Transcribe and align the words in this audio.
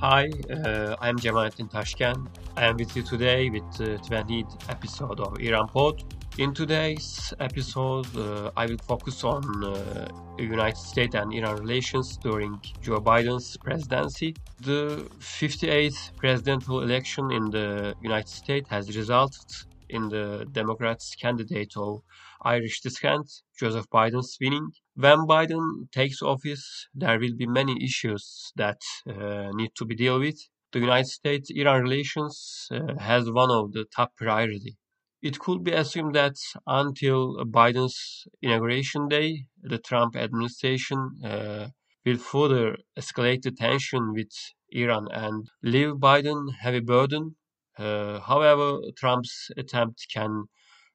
Hi, 0.00 0.30
uh, 0.48 0.94
I'm 1.00 1.18
Cemalettin 1.18 1.68
Tashken. 1.68 2.28
I 2.56 2.66
am 2.66 2.76
with 2.76 2.94
you 2.94 3.02
today 3.02 3.50
with 3.50 3.68
the 3.76 3.98
20th 4.08 4.70
episode 4.70 5.18
of 5.18 5.40
Iran 5.40 5.66
Pod. 5.66 6.04
In 6.38 6.54
today's 6.54 7.34
episode, 7.40 8.06
uh, 8.16 8.52
I 8.56 8.66
will 8.66 8.78
focus 8.78 9.24
on 9.24 9.42
uh, 9.64 10.06
United 10.38 10.76
States 10.76 11.16
and 11.16 11.34
Iran 11.34 11.56
relations 11.56 12.16
during 12.16 12.60
Joe 12.80 13.00
Biden's 13.00 13.56
presidency. 13.56 14.36
The 14.60 15.08
58th 15.18 16.14
presidential 16.14 16.80
election 16.82 17.32
in 17.32 17.50
the 17.50 17.96
United 18.00 18.28
States 18.28 18.68
has 18.68 18.96
resulted 18.96 19.50
in 19.88 20.08
the 20.08 20.46
Democrats' 20.52 21.16
candidate 21.16 21.76
of 21.76 22.02
Irish 22.42 22.82
descent, 22.82 23.28
Joseph 23.58 23.90
Biden's 23.90 24.38
winning. 24.40 24.70
When 25.00 25.28
Biden 25.28 25.92
takes 25.92 26.22
office, 26.22 26.88
there 26.92 27.20
will 27.20 27.36
be 27.36 27.46
many 27.46 27.76
issues 27.84 28.50
that 28.56 28.80
uh, 29.08 29.50
need 29.54 29.70
to 29.76 29.84
be 29.84 29.94
dealt 29.94 30.22
with. 30.22 30.40
The 30.72 30.80
United 30.80 31.06
States-Iran 31.06 31.82
relations 31.84 32.66
uh, 32.72 32.98
has 32.98 33.30
one 33.30 33.48
of 33.48 33.70
the 33.70 33.84
top 33.94 34.16
priority. 34.16 34.76
It 35.22 35.38
could 35.38 35.62
be 35.62 35.70
assumed 35.70 36.16
that 36.16 36.34
until 36.66 37.44
Biden's 37.44 38.26
inauguration 38.42 39.06
day, 39.06 39.46
the 39.62 39.78
Trump 39.78 40.16
administration 40.16 40.98
uh, 41.24 41.68
will 42.04 42.18
further 42.18 42.78
escalate 42.98 43.42
the 43.42 43.52
tension 43.52 44.12
with 44.12 44.32
Iran 44.70 45.06
and 45.12 45.46
leave 45.62 45.92
Biden 46.08 46.48
heavy 46.60 46.80
burden. 46.80 47.36
Uh, 47.78 48.18
however, 48.18 48.80
Trump's 48.96 49.50
attempt 49.56 50.08
can 50.12 50.46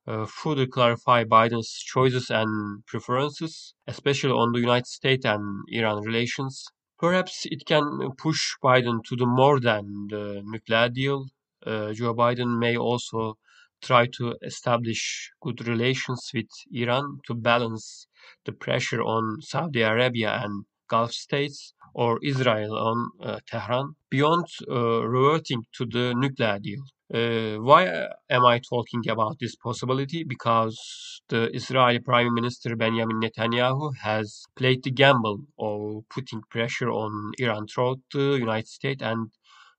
uh, 0.07 0.25
further 0.25 0.66
clarify 0.67 1.23
Biden's 1.23 1.71
choices 1.80 2.30
and 2.30 2.85
preferences, 2.85 3.73
especially 3.88 4.31
on 4.31 4.52
the 4.52 4.59
United 4.59 4.88
States 4.88 5.26
and 5.26 5.63
Iran 5.70 6.03
relations. 6.03 6.66
Perhaps 6.99 7.45
it 7.45 7.66
can 7.66 8.12
push 8.17 8.55
Biden 8.63 9.03
to 9.05 9.16
do 9.16 9.26
more 9.26 9.59
than 9.59 10.07
the 10.09 10.41
nuclear 10.45 10.90
deal. 10.90 11.27
Uh, 11.65 11.93
Joe 11.93 12.13
Biden 12.13 12.60
may 12.60 12.77
also 12.77 13.37
try 13.82 14.07
to 14.18 14.35
establish 14.41 15.32
good 15.41 15.68
relations 15.68 16.32
with 16.34 16.48
Iran 16.71 17.20
to 17.27 17.34
balance 17.34 18.07
the 18.45 18.54
pressure 18.54 19.01
on 19.01 19.41
Saudi 19.41 19.82
Arabia 19.82 20.40
and 20.43 20.65
Gulf 20.88 21.12
states 21.12 21.73
or 21.93 22.20
Israel 22.23 22.77
on 22.77 23.10
uh, 23.21 23.40
Tehran 23.48 23.95
beyond 24.10 24.45
uh, 24.70 25.05
reverting 25.05 25.63
to 25.73 25.85
the 25.85 26.13
nuclear 26.15 26.60
deal. 26.60 26.84
Uh, 27.14 27.58
why 27.58 27.86
am 28.32 28.46
I 28.46 28.60
talking 28.60 29.08
about 29.10 29.38
this 29.40 29.56
possibility? 29.56 30.24
Because 30.24 31.22
the 31.30 31.56
Israeli 31.56 32.00
Prime 32.00 32.34
Minister 32.34 32.76
Benjamin 32.76 33.22
Netanyahu 33.22 33.96
has 34.02 34.46
played 34.56 34.84
the 34.84 34.92
gamble 34.92 35.40
of 35.60 36.04
putting 36.10 36.41
pressure 36.50 36.90
on 36.90 37.34
Iran 37.40 37.68
throughout 37.68 38.00
the 38.14 38.38
United 38.40 38.68
States 38.68 39.04
and 39.04 39.30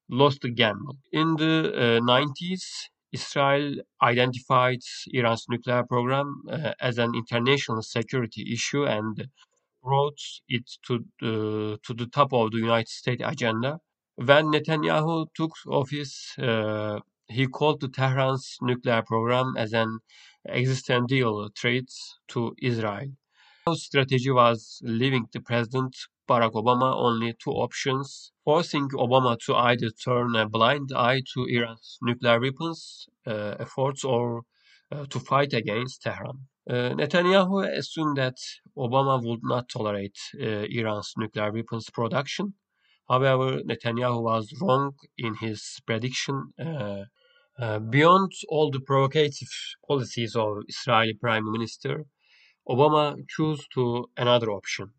lost 0.08 0.42
the 0.42 0.50
gamble. 0.50 0.98
In 1.12 1.36
the 1.36 1.72
uh, 1.74 2.00
90s, 2.00 2.62
Israel 3.12 3.76
identified 4.02 4.80
Iran's 5.12 5.46
nuclear 5.48 5.84
program 5.84 6.42
uh, 6.50 6.72
as 6.80 6.98
an 6.98 7.14
international 7.16 7.82
security 7.82 8.52
issue 8.52 8.84
and 8.86 9.28
brought 9.82 10.18
it 10.48 10.70
to 10.86 11.04
the, 11.20 11.78
to 11.84 11.94
the 11.94 12.06
top 12.06 12.32
of 12.32 12.52
the 12.52 12.58
United 12.58 12.88
States 12.88 13.22
agenda. 13.24 13.80
When 14.16 14.46
Netanyahu 14.52 15.26
took 15.36 15.52
office, 15.68 16.34
uh, 16.38 17.00
he 17.28 17.46
called 17.46 17.80
the 17.80 17.88
Tehran's 17.88 18.56
nuclear 18.60 19.02
program 19.02 19.54
as 19.56 19.72
an 19.72 20.00
existential 20.48 21.48
threat 21.58 21.84
to 22.28 22.54
Israel. 22.60 23.08
His 23.66 23.84
strategy 23.84 24.30
was 24.30 24.80
leaving 24.82 25.26
the 25.32 25.40
president 25.40 25.96
Barack 26.28 26.52
Obama 26.52 26.94
only 26.94 27.34
two 27.42 27.50
options, 27.50 28.32
forcing 28.44 28.88
Obama 28.90 29.38
to 29.40 29.54
either 29.54 29.90
turn 29.90 30.34
a 30.36 30.48
blind 30.48 30.90
eye 30.96 31.22
to 31.34 31.44
Iran's 31.44 31.98
nuclear 32.00 32.40
weapons 32.40 33.06
uh, 33.26 33.56
efforts 33.58 34.04
or 34.04 34.42
uh, 34.90 35.06
to 35.06 35.20
fight 35.20 35.52
against 35.52 36.02
Tehran. 36.02 36.46
Uh, 36.68 36.94
Netanyahu 36.98 37.66
assumed 37.76 38.16
that 38.16 38.36
Obama 38.76 39.22
would 39.22 39.40
not 39.42 39.68
tolerate 39.68 40.16
uh, 40.40 40.64
Iran's 40.78 41.12
nuclear 41.18 41.52
weapons 41.52 41.90
production. 41.90 42.54
However, 43.08 43.60
Netanyahu 43.60 44.22
was 44.22 44.52
wrong 44.60 44.94
in 45.18 45.34
his 45.36 45.80
prediction. 45.86 46.52
Uh, 46.58 47.04
uh, 47.58 47.78
beyond 47.78 48.32
all 48.48 48.70
the 48.70 48.80
provocative 48.80 49.48
policies 49.86 50.34
of 50.34 50.58
Israeli 50.68 51.14
Prime 51.14 51.50
Minister, 51.50 52.04
Obama 52.68 53.16
chose 53.28 53.64
to 53.74 54.06
another 54.16 54.50
option. 54.50 54.92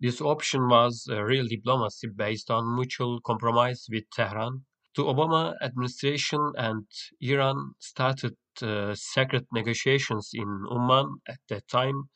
This 0.00 0.20
option 0.20 0.68
was 0.68 1.06
real 1.08 1.46
diplomacy 1.46 2.08
based 2.08 2.50
on 2.50 2.76
mutual 2.76 3.20
compromise 3.20 3.86
with 3.90 4.04
Tehran. 4.10 4.64
The 4.96 5.04
Obama 5.04 5.54
administration 5.62 6.52
and 6.56 6.86
Iran 7.20 7.74
started 7.78 8.36
uh, 8.62 8.94
secret 8.94 9.46
negotiations 9.52 10.30
in 10.34 10.64
Oman 10.70 11.20
at 11.28 11.40
that 11.48 11.66
time, 11.68 12.10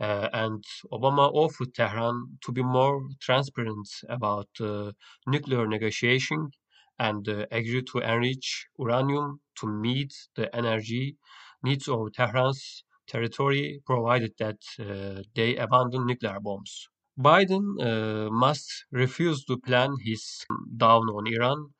uh, 0.00 0.28
and 0.32 0.64
Obama 0.92 1.30
offered 1.32 1.74
Tehran 1.74 2.38
to 2.44 2.52
be 2.52 2.62
more 2.62 3.02
transparent 3.20 3.88
about 4.08 4.48
uh, 4.60 4.92
nuclear 5.26 5.66
negotiation 5.66 6.50
and 6.98 7.28
uh, 7.28 7.46
to 7.50 7.98
enrich 7.98 8.66
uranium 8.78 9.40
to 9.58 9.66
meet 9.66 10.12
the 10.36 10.54
energy 10.54 11.16
needs 11.62 11.88
of 11.88 12.12
Tehran's 12.12 12.84
territory, 13.06 13.80
provided 13.86 14.32
that 14.38 14.60
uh, 14.80 15.22
they 15.34 15.56
abandon 15.56 16.06
nuclear 16.06 16.38
bombs. 16.40 16.88
Biden 17.18 17.64
uh, 17.80 18.30
must 18.30 18.86
refuse 18.90 19.44
to 19.44 19.58
plan 19.58 19.94
his 20.04 20.44
down 20.76 21.02
on 21.02 21.26
Iran, 21.26 21.70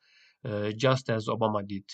just 0.76 1.10
as 1.10 1.26
Obama 1.26 1.66
did. 1.66 1.84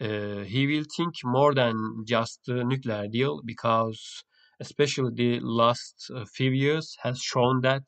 Uh, 0.00 0.44
he 0.44 0.66
will 0.66 0.84
think 0.96 1.14
more 1.24 1.54
than 1.54 2.04
just 2.06 2.40
the 2.46 2.64
nuclear 2.64 3.08
deal 3.08 3.42
because 3.44 4.22
especially 4.60 5.12
the 5.14 5.40
last 5.40 6.10
uh, 6.14 6.24
few 6.36 6.50
years 6.50 6.96
has 7.02 7.20
shown 7.20 7.60
that 7.62 7.84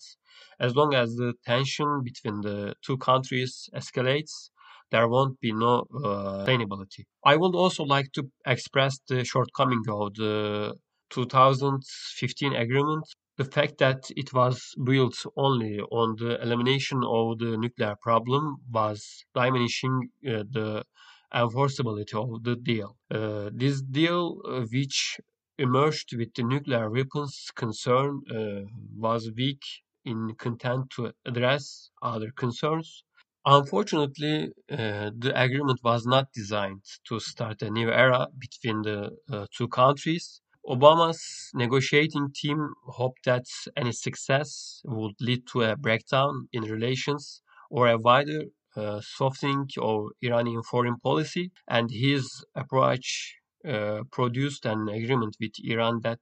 as 0.58 0.75
long 0.76 0.94
as 0.94 1.14
the 1.16 1.32
tension 1.44 2.03
between 2.04 2.41
the 2.42 2.75
two 2.84 2.97
countries 2.98 3.69
escalates 3.75 4.50
there 4.91 5.09
won't 5.09 5.38
be 5.41 5.53
no 5.53 5.86
uh, 6.04 6.44
sustainability. 6.44 7.04
I 7.25 7.36
would 7.36 7.54
also 7.54 7.84
like 7.84 8.10
to 8.14 8.22
express 8.47 8.98
the 9.09 9.25
shortcoming 9.25 9.82
of 9.88 10.14
the 10.14 10.75
2015 11.10 12.54
agreement. 12.54 13.04
The 13.36 13.44
fact 13.44 13.78
that 13.78 14.10
it 14.16 14.32
was 14.34 14.75
built 14.84 15.14
only 15.36 15.80
on 15.80 16.16
the 16.19 16.42
elimination 16.42 17.03
of 17.04 17.38
the 17.38 17.56
nuclear 17.56 17.94
problem 18.03 18.56
was 18.70 19.25
diminishing 19.34 20.10
uh, 20.26 20.42
the 20.56 20.84
enforceability 21.32 22.14
of 22.14 22.42
the 22.42 22.56
deal. 22.56 22.97
Uh, 23.10 23.50
this 23.54 23.80
deal, 23.82 24.41
uh, 24.47 24.62
which 24.72 25.19
emerged 25.66 26.09
with 26.16 26.32
the 26.34 26.43
nuclear 26.43 26.91
weapons 26.91 27.34
concern, 27.54 28.22
uh, 28.31 28.62
was 29.06 29.31
weak 29.37 29.62
in 30.04 30.34
content 30.37 30.91
to 30.97 31.12
address 31.26 31.91
other 32.03 32.31
concerns. 32.44 33.04
Unfortunately, 33.44 34.37
uh, 34.71 35.10
the 35.25 35.32
agreement 35.34 35.81
was 35.82 36.06
not 36.06 36.26
designed 36.32 36.84
to 37.09 37.21
start 37.21 37.62
a 37.62 37.71
new 37.71 37.91
era 37.91 38.28
between 38.38 38.82
the 38.82 38.98
uh, 39.32 39.47
two 39.56 39.69
countries. 39.69 40.41
Obama's 40.66 41.22
negotiating 41.54 42.27
team 42.34 42.59
hoped 42.98 43.25
that 43.25 43.47
any 43.77 43.92
success 43.92 44.82
would 44.84 45.15
lead 45.21 45.42
to 45.53 45.62
a 45.62 45.77
breakdown 45.77 46.48
in 46.53 46.62
relations 46.65 47.42
or 47.71 47.88
a 47.88 47.98
wider 47.98 48.42
uh, 48.77 49.00
softening 49.03 49.66
of 49.81 49.98
Iranian 50.22 50.62
foreign 50.62 50.97
policy, 50.98 51.50
and 51.69 51.91
his 51.91 52.44
approach 52.54 53.37
produced 54.10 54.66
an 54.66 54.88
agreement 54.88 55.37
with 55.41 55.53
Iran 55.65 56.00
that 56.03 56.21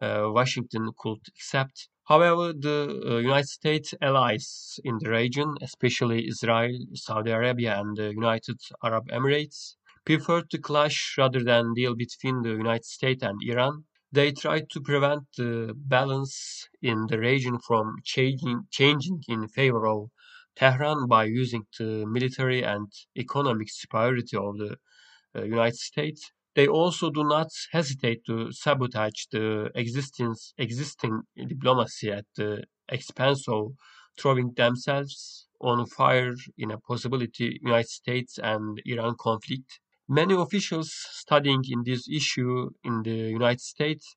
uh, 0.00 0.28
Washington 0.30 0.90
could 0.98 1.20
accept. 1.28 1.88
However, 2.04 2.52
the 2.52 3.02
uh, 3.04 3.16
United 3.16 3.48
States 3.48 3.94
allies 4.00 4.78
in 4.84 4.98
the 5.00 5.10
region, 5.10 5.54
especially 5.60 6.28
Israel, 6.28 6.72
Saudi 6.94 7.30
Arabia, 7.30 7.80
and 7.80 7.96
the 7.96 8.10
United 8.12 8.58
Arab 8.84 9.08
Emirates, 9.08 9.76
preferred 10.04 10.50
to 10.50 10.58
clash 10.58 11.16
rather 11.18 11.42
than 11.42 11.74
deal 11.74 11.94
between 11.96 12.42
the 12.42 12.50
United 12.50 12.84
States 12.84 13.22
and 13.22 13.40
Iran. 13.42 13.84
They 14.12 14.30
tried 14.30 14.70
to 14.70 14.80
prevent 14.80 15.24
the 15.36 15.72
balance 15.74 16.68
in 16.80 17.06
the 17.08 17.18
region 17.18 17.58
from 17.58 17.96
changing, 18.04 18.68
changing 18.70 19.22
in 19.28 19.48
favor 19.48 19.86
of 19.88 20.10
Tehran 20.54 21.08
by 21.08 21.24
using 21.24 21.66
the 21.78 22.06
military 22.06 22.62
and 22.62 22.86
economic 23.16 23.68
superiority 23.68 24.36
of 24.36 24.58
the 24.58 24.76
uh, 25.34 25.42
United 25.42 25.76
States. 25.76 26.30
They 26.56 26.66
also 26.66 27.10
do 27.10 27.22
not 27.22 27.50
hesitate 27.70 28.24
to 28.24 28.50
sabotage 28.50 29.26
the 29.30 29.70
existence, 29.74 30.54
existing 30.56 31.22
diplomacy 31.36 32.10
at 32.10 32.24
the 32.34 32.64
expense 32.88 33.46
of 33.46 33.74
throwing 34.18 34.52
themselves 34.54 35.46
on 35.60 35.84
fire 35.86 36.34
in 36.56 36.70
a 36.70 36.78
possibility 36.78 37.60
United 37.62 37.90
States 37.90 38.38
and 38.38 38.80
Iran 38.86 39.16
conflict. 39.20 39.80
Many 40.08 40.34
officials 40.34 40.90
studying 40.92 41.62
in 41.68 41.82
this 41.84 42.08
issue 42.08 42.70
in 42.82 43.02
the 43.02 43.18
United 43.40 43.60
States 43.60 44.16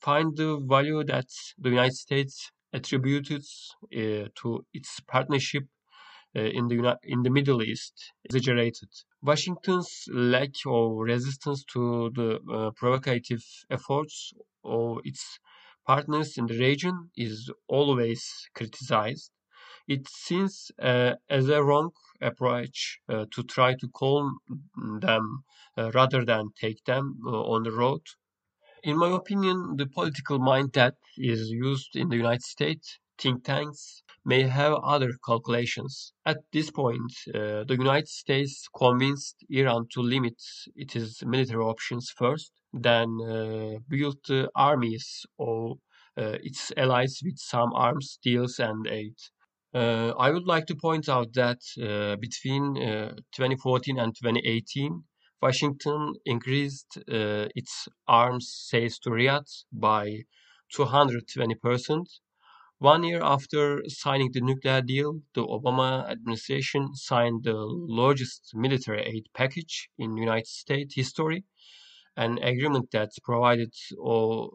find 0.00 0.36
the 0.36 0.58
value 0.58 1.02
that 1.04 1.26
the 1.58 1.70
United 1.70 1.96
States 1.96 2.52
attributed 2.72 3.42
uh, 3.42 4.28
to 4.40 4.64
its 4.72 5.00
partnership 5.08 5.64
in 6.34 6.68
the 6.68 6.98
in 7.04 7.22
the 7.22 7.30
Middle 7.30 7.62
East 7.62 8.12
exaggerated. 8.24 8.88
Washington's 9.22 10.04
lack 10.12 10.52
of 10.66 10.92
resistance 10.96 11.64
to 11.72 12.10
the 12.14 12.40
uh, 12.50 12.70
provocative 12.72 13.44
efforts 13.70 14.32
of 14.64 14.98
its 15.04 15.38
partners 15.86 16.38
in 16.38 16.46
the 16.46 16.58
region 16.58 17.10
is 17.16 17.50
always 17.68 18.22
criticized. 18.54 19.30
It 19.88 20.08
seems 20.08 20.70
uh, 20.80 21.14
as 21.28 21.48
a 21.48 21.62
wrong 21.62 21.90
approach 22.20 23.00
uh, 23.08 23.26
to 23.34 23.42
try 23.42 23.74
to 23.74 23.88
calm 23.88 24.38
them 25.00 25.44
uh, 25.76 25.90
rather 25.92 26.24
than 26.24 26.50
take 26.60 26.84
them 26.84 27.20
uh, 27.26 27.30
on 27.30 27.64
the 27.64 27.72
road. 27.72 28.02
In 28.82 28.98
my 28.98 29.10
opinion, 29.10 29.76
the 29.76 29.86
political 29.86 30.38
mind 30.38 30.74
that 30.74 30.96
is 31.16 31.48
used 31.50 31.96
in 31.96 32.10
the 32.10 32.16
United 32.16 32.42
States 32.42 32.98
think 33.20 33.44
tanks 33.44 34.02
may 34.24 34.42
have 34.42 34.74
other 34.82 35.12
calculations. 35.26 36.12
At 36.24 36.38
this 36.52 36.70
point, 36.70 37.12
uh, 37.34 37.64
the 37.64 37.76
United 37.78 38.08
States 38.08 38.66
convinced 38.74 39.36
Iran 39.50 39.86
to 39.92 40.00
limit 40.00 40.40
its 40.74 41.24
military 41.24 41.62
options 41.62 42.10
first, 42.16 42.52
then 42.72 43.18
uh, 43.20 43.78
build 43.88 44.16
the 44.26 44.50
armies 44.54 45.26
of 45.38 45.78
uh, 46.16 46.38
its 46.42 46.72
allies 46.76 47.20
with 47.24 47.38
some 47.38 47.72
arms 47.74 48.18
deals 48.22 48.58
and 48.58 48.86
aid. 48.86 49.14
Uh, 49.72 50.08
I 50.18 50.30
would 50.30 50.46
like 50.46 50.66
to 50.66 50.74
point 50.74 51.08
out 51.08 51.32
that 51.34 51.60
uh, 51.80 52.16
between 52.16 52.76
uh, 52.76 53.14
2014 53.34 53.98
and 53.98 54.14
2018, 54.14 55.04
Washington 55.40 56.14
increased 56.26 56.98
its 57.06 57.88
arms 58.06 58.52
sales 58.68 58.98
to 58.98 59.10
Riyadh 59.10 59.64
by 59.72 60.24
220 60.74 61.54
percent 61.54 62.08
one 62.80 63.04
year 63.04 63.20
after 63.22 63.82
signing 63.88 64.32
the 64.32 64.40
nuclear 64.40 64.80
deal, 64.80 65.20
the 65.34 65.44
Obama 65.44 66.10
administration 66.10 66.94
signed 66.94 67.44
the 67.44 67.54
largest 67.54 68.52
military 68.54 69.02
aid 69.02 69.28
package 69.34 69.90
in 69.98 70.16
United 70.16 70.46
States 70.46 70.94
history, 70.94 71.44
an 72.16 72.38
agreement 72.38 72.90
that 72.92 73.10
provided 73.22 73.70
a 73.92 74.46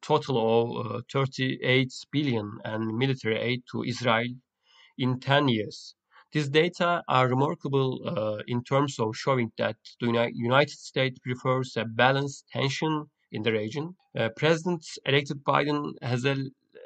total 0.00 0.36
of 0.80 0.86
uh, 0.96 1.00
38 1.12 1.92
billion 2.10 2.58
in 2.64 2.96
military 2.96 3.38
aid 3.38 3.62
to 3.70 3.84
Israel 3.84 4.32
in 4.96 5.20
10 5.20 5.48
years. 5.48 5.94
These 6.32 6.48
data 6.48 7.02
are 7.06 7.28
remarkable 7.28 8.00
uh, 8.06 8.42
in 8.48 8.64
terms 8.64 8.98
of 8.98 9.14
showing 9.14 9.52
that 9.58 9.76
the 10.00 10.30
United 10.32 10.78
States 10.78 11.18
prefers 11.18 11.76
a 11.76 11.84
balanced 11.84 12.48
tension 12.48 13.10
in 13.30 13.42
the 13.42 13.52
region. 13.52 13.94
Uh, 14.18 14.30
President-elected 14.36 15.44
Biden 15.44 15.92
has 16.00 16.24
a 16.24 16.36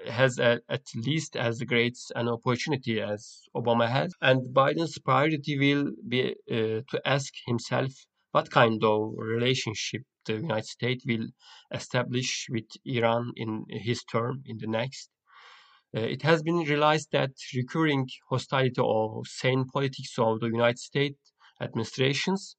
has 0.08 0.38
a, 0.38 0.60
at 0.68 0.82
least 0.94 1.36
as 1.36 1.62
great 1.62 1.98
an 2.14 2.28
opportunity 2.28 3.00
as 3.00 3.42
Obama 3.56 3.88
has. 3.88 4.12
And 4.20 4.54
Biden's 4.54 4.98
priority 4.98 5.58
will 5.58 5.92
be 6.06 6.34
uh, 6.50 6.82
to 6.90 7.00
ask 7.04 7.32
himself 7.46 7.92
what 8.32 8.50
kind 8.50 8.82
of 8.84 9.14
relationship 9.16 10.02
the 10.26 10.34
United 10.34 10.66
States 10.66 11.04
will 11.06 11.28
establish 11.72 12.46
with 12.50 12.66
Iran 12.84 13.32
in 13.36 13.64
his 13.68 14.04
term 14.04 14.42
in 14.44 14.58
the 14.58 14.66
next. 14.66 15.10
Uh, 15.96 16.00
it 16.00 16.22
has 16.22 16.42
been 16.42 16.58
realized 16.58 17.08
that 17.12 17.30
recurring 17.54 18.06
hostility 18.28 18.80
or 18.80 19.22
sane 19.24 19.64
politics 19.72 20.14
of 20.18 20.40
the 20.40 20.46
United 20.46 20.78
States 20.78 21.32
administrations 21.60 22.56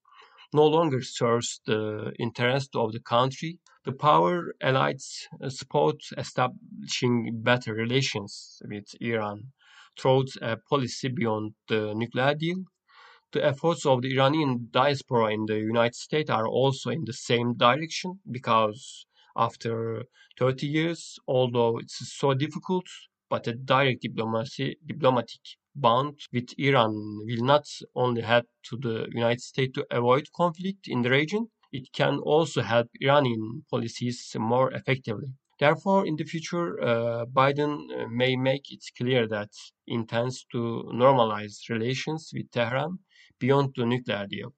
no 0.54 0.66
longer 0.66 1.02
serves 1.02 1.62
the 1.66 2.14
interest 2.20 2.76
of 2.76 2.92
the 2.92 3.00
country. 3.00 3.60
The 3.86 3.92
power 3.94 4.54
elites 4.64 5.28
uh, 5.42 5.50
support 5.50 5.98
establishing 6.18 7.42
better 7.42 7.74
relations 7.74 8.62
with 8.66 8.86
Iran 9.02 9.52
towards 9.96 10.38
a 10.42 10.58
policy 10.70 11.10
beyond 11.10 11.54
the 11.68 11.94
nuclear 11.94 12.36
deal. 12.36 12.64
The 13.32 13.46
efforts 13.46 13.86
of 13.86 14.02
the 14.02 14.14
Iranian 14.16 14.70
diaspora 14.72 15.34
in 15.34 15.46
the 15.46 15.60
United 15.60 15.96
States 15.96 16.30
are 16.30 16.48
also 16.48 16.90
in 16.90 17.06
the 17.06 17.14
same 17.14 17.54
direction 17.56 18.20
because 18.30 19.06
after 19.36 20.04
30 20.38 20.68
years, 20.68 21.20
although 21.28 21.78
it's 21.78 21.98
so 22.18 22.34
difficult, 22.34 22.86
but 23.30 23.48
a 23.48 23.54
direct 23.54 24.02
diplomacy, 24.02 24.78
diplomatic 24.86 25.42
bond 25.76 26.20
with 26.34 26.54
Iran 26.58 26.94
will 27.26 27.44
not 27.44 27.68
only 27.96 28.22
help 28.22 28.46
to 28.70 28.78
the 28.78 29.08
United 29.12 29.42
States 29.42 29.74
to 29.76 29.86
avoid 29.92 30.32
conflict 30.36 30.88
in 30.88 31.02
the 31.02 31.10
region, 31.10 31.50
it 31.72 31.92
can 31.94 32.20
also 32.20 32.62
help 32.62 32.88
Iranian 33.00 33.64
policies 33.70 34.36
more 34.40 34.72
effectively. 34.74 35.30
Therefore, 35.60 36.08
in 36.08 36.16
the 36.16 36.24
future, 36.24 36.82
uh, 36.82 37.26
Biden 37.26 37.74
uh, 37.92 38.08
may 38.08 38.36
make 38.36 38.72
it 38.72 38.84
clear 38.98 39.28
that 39.28 39.52
intends 39.88 40.46
to 40.52 40.90
normalize 40.94 41.70
relations 41.70 42.32
with 42.34 42.50
Tehran 42.52 43.00
beyond 43.40 43.74
the 43.76 43.86
nuclear 43.86 44.26
deal. 44.28 44.54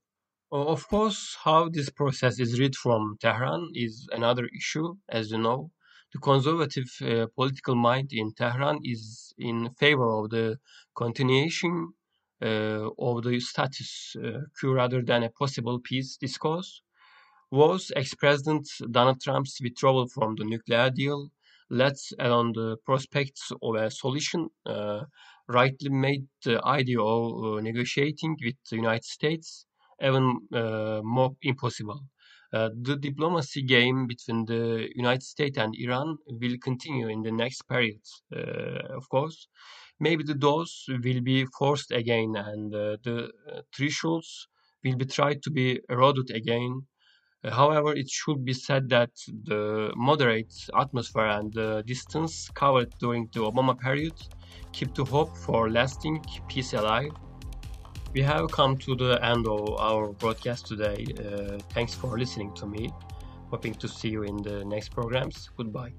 Of 0.52 0.88
course, 0.88 1.38
how 1.44 1.70
this 1.70 1.90
process 1.90 2.40
is 2.40 2.60
read 2.60 2.76
from 2.76 3.18
Tehran 3.20 3.72
is 3.74 4.08
another 4.12 4.48
issue, 4.56 4.96
as 5.10 5.32
you 5.32 5.38
know 5.38 5.72
the 6.14 6.20
conservative 6.20 6.90
uh, 7.02 7.28
political 7.36 7.76
mind 7.76 8.10
in 8.12 8.34
Tehran 8.34 8.80
is 8.84 9.34
in 9.38 9.70
favor 9.80 10.10
of 10.10 10.30
the 10.30 10.58
continuation 10.96 11.94
uh, 12.42 12.90
of 12.98 13.24
the 13.24 13.40
status 13.40 14.16
uh, 14.18 14.40
quo 14.60 14.74
rather 14.74 15.02
than 15.02 15.24
a 15.24 15.30
possible 15.30 15.80
peace 15.80 16.18
discourse. 16.18 16.82
Was 17.52 17.92
ex-President 17.96 18.68
Donald 18.92 19.20
Trump's 19.22 19.60
withdrawal 19.62 20.08
from 20.08 20.36
the 20.36 20.46
nuclear 20.46 20.90
deal, 20.90 21.30
let 21.70 21.98
alone 22.20 22.54
the 22.54 22.78
prospects 22.86 23.52
of 23.62 23.76
a 23.76 23.92
solution, 23.92 24.50
uh, 24.66 25.02
rightly 25.48 25.90
made 25.90 26.28
the 26.46 26.64
idea 26.66 27.02
of 27.02 27.44
uh, 27.44 27.62
negotiating 27.62 28.38
with 28.44 28.56
the 28.70 28.78
United 28.78 29.04
States 29.04 29.66
even 30.02 30.40
uh, 30.54 31.02
more 31.04 31.32
impossible. 31.42 32.02
Uh, 32.54 32.70
the 32.82 32.98
diplomacy 32.98 33.62
game 33.62 34.08
between 34.08 34.46
the 34.46 34.90
United 34.96 35.24
States 35.24 35.58
and 35.58 35.74
Iran 35.78 36.18
will 36.28 36.58
continue 36.62 37.08
in 37.08 37.22
the 37.22 37.32
next 37.32 37.62
period, 37.70 38.02
uh, 38.36 38.98
of 38.98 39.08
course. 39.10 39.48
Maybe 40.00 40.24
the 40.24 40.34
doors 40.34 40.86
will 40.90 41.22
be 41.22 41.46
forced 41.58 41.92
again 41.92 42.36
and 42.36 42.74
uh, 42.74 42.98
the 43.04 43.32
thresholds 43.74 44.48
will 44.84 44.98
be 44.98 45.06
tried 45.06 45.44
to 45.44 45.52
be 45.52 45.80
eroded 45.90 46.32
again. 46.32 46.88
However, 47.44 47.94
it 47.96 48.10
should 48.10 48.44
be 48.46 48.54
said 48.54 48.90
that 48.90 49.12
the 49.46 49.92
moderate 49.96 50.54
atmosphere 50.78 51.28
and 51.28 51.54
the 51.54 51.84
distance 51.88 52.50
covered 52.54 52.92
during 53.00 53.30
the 53.34 53.40
Obama 53.40 53.80
period 53.80 54.14
keep 54.74 54.94
the 54.94 55.06
hope 55.06 55.36
for 55.38 55.70
lasting 55.70 56.24
peace 56.50 56.74
alive. 56.74 57.12
We 58.14 58.22
have 58.24 58.52
come 58.52 58.76
to 58.80 58.96
the 58.96 59.24
end 59.24 59.48
of 59.48 59.80
our 59.80 60.12
broadcast 60.12 60.68
today. 60.68 61.06
Uh, 61.18 61.60
thanks 61.70 61.94
for 61.94 62.20
listening 62.20 62.54
to 62.56 62.66
me. 62.66 62.92
Hoping 63.50 63.74
to 63.76 63.88
see 63.88 64.10
you 64.10 64.24
in 64.24 64.38
the 64.38 64.66
next 64.66 64.90
programs. 64.90 65.50
Goodbye. 65.56 65.94